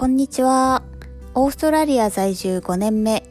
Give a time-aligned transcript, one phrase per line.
[0.00, 0.82] こんにちは。
[1.34, 3.22] オーストラリア在住5年目、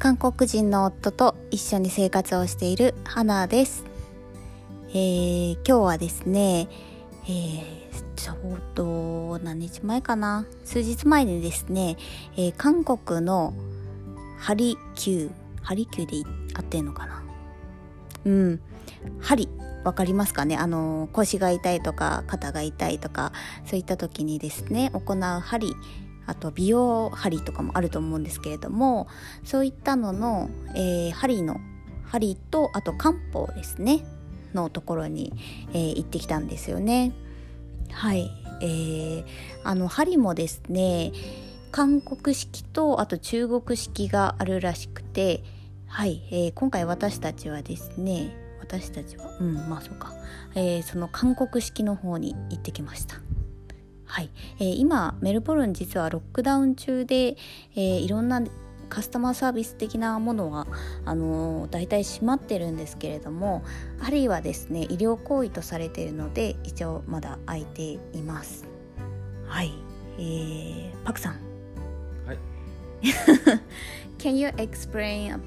[0.00, 3.84] 韓国人の夫と一緒に生活をしている花です。
[4.88, 6.66] えー今日はですね、
[7.22, 7.62] えー
[8.16, 10.44] ちょうど何日前かな。
[10.64, 11.96] 数日前にですね、
[12.36, 13.54] えー韓国の
[14.38, 15.30] ハリキュー、
[15.62, 17.22] ハリキューで合ってんのかな。
[18.24, 18.60] うん、
[19.20, 19.48] 針
[19.84, 20.56] わかりますかね？
[20.56, 23.32] あの腰が痛いとか肩が痛いとか
[23.64, 25.72] そういった時にですね行う針
[26.28, 29.08] あと美容針とかもあると思うんですけれども
[29.44, 31.60] そういったのの、えー針の
[32.04, 34.04] 針とあと漢方ですね
[34.54, 35.32] のところに、
[35.72, 37.12] えー行ってきたんですよね。
[37.90, 38.30] はい、
[38.62, 39.24] えー
[39.64, 41.12] あの針もですね
[41.70, 45.42] 韓国式とあと中国式があるらしくて
[45.86, 50.12] はい、えー今回私たちはですね私たちはうんまあそうか、
[50.54, 53.16] えーその韓国式の方に行ってきました。
[54.08, 57.36] はい、えー今メルボルン実はロックダウン中で、
[57.74, 58.42] えーいろんな
[58.88, 60.66] カスタマーサービス的なものは
[61.04, 63.62] あのー、大体閉まってるんですけれども
[64.02, 68.64] あるいはですね医療行為とされているので一応まだ空いています。
[69.46, 69.72] はい、
[70.18, 71.36] えー、パクさん。
[72.26, 72.38] はい。
[74.18, 75.38] Can you explain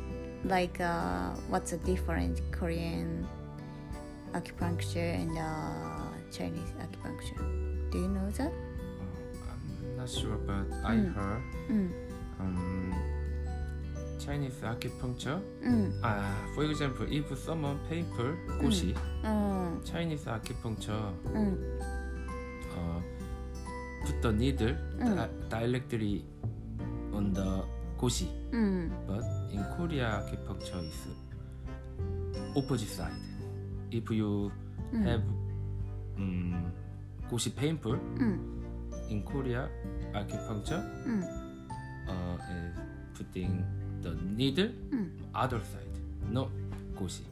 [0.47, 3.25] like uh, what's the difference Korean
[4.33, 5.43] acupuncture and uh,
[6.31, 7.70] Chinese acupuncture?
[7.91, 8.51] Do you know that?
[8.51, 11.13] I'm not sure, but I 음.
[11.13, 11.91] heard 음.
[12.39, 12.93] um,
[14.17, 15.41] Chinese acupuncture.
[15.63, 15.99] 음.
[16.01, 19.79] 아, for example, if someone painful 꽃이 어.
[19.83, 21.57] Chinese acupuncture 음.
[22.77, 23.01] uh,
[24.05, 25.15] put the needle 음.
[25.15, 26.23] di- directly
[27.13, 27.63] on the
[27.97, 28.29] 꽃이.
[28.53, 28.89] 음.
[29.05, 31.07] But in Korea, acupuncture is
[32.55, 33.19] opposite side.
[33.91, 34.49] If you
[34.93, 35.03] 음.
[35.03, 35.23] have
[36.17, 36.71] um,
[37.31, 38.39] goshi painful うん、
[39.09, 39.67] in Korea
[40.13, 41.25] acupuncture うん、uh,
[42.37, 43.63] is putting
[44.01, 45.11] the needle うん。
[45.33, 45.61] other side,
[46.31, 46.47] not
[46.99, 47.23] goshi.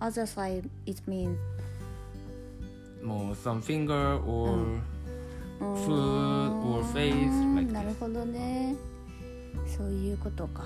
[0.00, 1.36] Other side it means
[3.02, 4.80] More some finger or
[5.60, 7.88] Food or face うーん like な this.
[7.88, 8.74] るほどね
[9.66, 10.64] そういうことか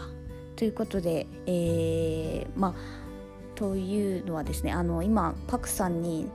[0.56, 2.74] ということでえー、まあ
[3.54, 6.28] というのはですねあの今パクさんに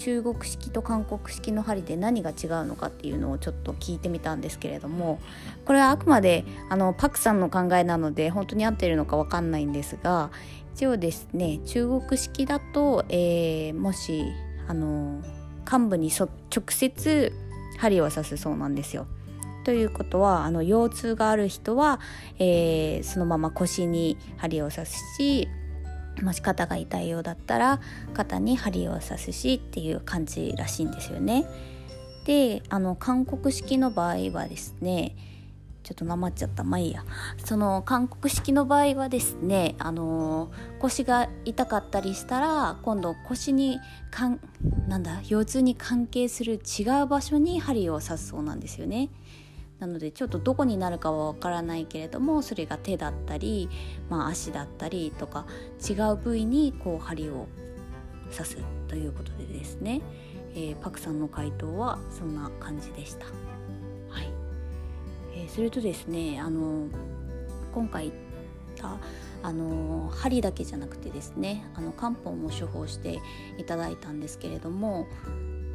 [0.00, 5.20] 中国式と韓国式の針で何が違うのかっていうのをちょっと聞いてみたんですけれども
[5.66, 10.30] これはあくまであのパクさんの考えなので本当に合ってるのかわかんないんですが
[10.74, 14.24] 一応ですね中国式だと、えーもし
[14.66, 15.22] あの
[15.70, 17.32] 幹部にそ直接
[17.78, 19.06] 針を刺すそうなんですよ。
[19.64, 22.00] ということはあの腰痛がある人は、
[22.38, 25.48] えーそのまま腰に針を刺すし
[26.22, 27.80] もし肩が痛いようだったら
[28.14, 31.46] 肩に針を刺すしっていう感じらしいんですよね。
[32.24, 35.16] であの韓国式の場合はですね
[35.82, 37.04] ちょっとなまっちゃったまあいいや
[37.44, 44.40] その韓国式の場合はですねあの腰が痛かったりしたら今度腰にかん
[44.86, 49.08] なんだ腰痛に関係する違う場所に針を刺すそうなんですよね。
[49.80, 53.68] なのでちょっとどこになるかはわからないけれどもそれが手だったり、
[54.10, 55.46] まあ、足だったりとか
[55.88, 57.48] 違う部位にこう針を
[58.30, 58.58] 刺す
[58.88, 60.02] ということでですね、
[60.54, 63.26] えーパクさんの回答はそんな感じでした。
[63.26, 64.30] はい
[65.34, 66.86] えーそれとですねあの
[67.72, 68.14] 今回言っ
[68.76, 68.98] た
[69.42, 73.20] あの針だけじゃなくてですねあの漢方も処方して
[73.58, 75.06] いただいたんですけれども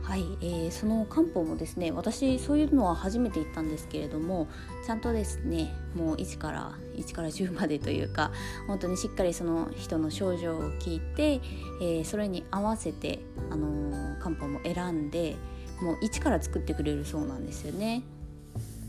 [0.05, 4.47] はい、えーその漢方もですね私そういうのは初めて行ったんですけれども
[4.85, 8.31] ちゃんとですねもう1から1から10までというか
[8.67, 11.41] 本当にしっかりその人の症状を聞いて、
[11.81, 15.35] えーそれに合わせて、あのー漢方も選んで
[15.81, 18.03] もう一から作ってくれるそうなんですよね。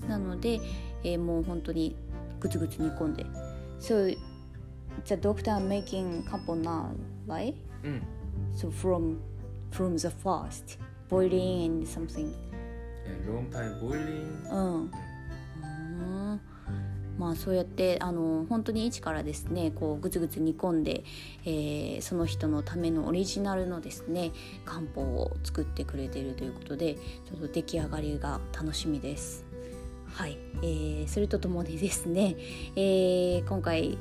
[0.08, 0.60] なので、
[1.02, 1.96] えーもう本当に
[2.40, 3.24] グツグツ煮込んで
[3.80, 4.14] So
[5.04, 6.90] the doctor making 漢方 now
[7.26, 7.54] right?
[7.82, 8.02] Mm.
[8.54, 9.16] So from
[9.72, 12.32] from the first boiling and something.
[13.06, 14.50] Yeah, long time boiling.
[14.50, 15.64] うんうー
[16.34, 16.40] ん
[17.18, 21.02] まあそうやってあの本当に一からですねこうグツグツ煮込んで、
[21.46, 24.32] えーその人のためのオリジナルのですね
[24.66, 29.46] 漢方を作ってくれているということでちょっと出来上がりが楽しみです。
[30.12, 32.36] はい、えーそれとともにですね、
[32.76, 33.96] えー今回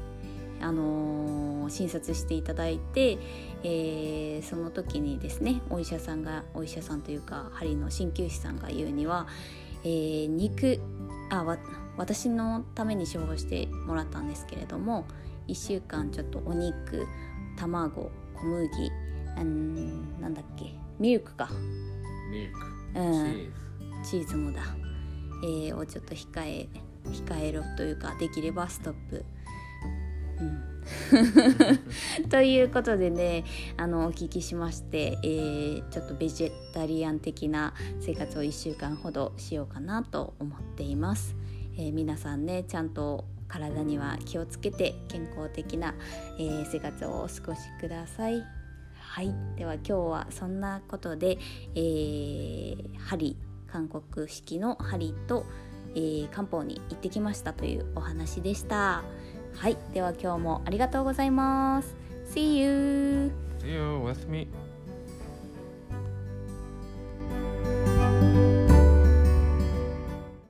[0.66, 3.18] あのー診察していただいて、
[3.64, 9.28] えーその時にですねお医者さんがお医者さんというか針の鍼灸師さんが言うには、
[9.84, 10.80] えー肉
[11.32, 11.58] あわ
[11.98, 15.06] 私のために処方してもらったんですけれども
[15.48, 17.08] 1週間ちょっとお肉
[17.58, 18.70] 卵小麦
[19.38, 21.50] うんなんだっけミルクか
[22.32, 23.00] Milk.
[23.00, 23.54] うん.
[24.04, 24.62] チーズもだ、
[25.44, 26.68] ええー、をちょっと控え
[27.06, 29.26] 控えろというかできればストップ。
[30.40, 33.44] うん、 ということでね
[33.78, 41.36] あのお聞きしまして、えー、ちょっとベジタリアン的な生活を1週間ほどしようかなと思っています。
[41.78, 45.94] えー、皆さんねちゃんと体には気をつけて健康的な、
[46.38, 48.44] えー、生活をお過ごしください。
[48.98, 51.38] はいでは今日はそんなことで、
[51.74, 53.38] えー、針
[53.68, 55.46] 韓国式の針と、
[55.96, 59.04] え、漢方に行ってきましたというお話でした
[59.58, 61.96] はいでは今日もありがとうございます
[62.34, 63.32] See you!
[63.60, 63.82] See you!
[64.04, 64.48] おやすみ